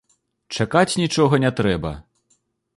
[0.57, 1.95] Чакаць нічога не трэба.